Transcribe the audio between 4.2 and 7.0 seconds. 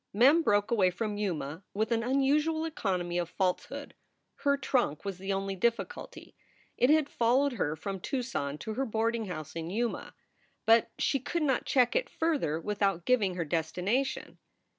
Her trunk was the only difficulty. It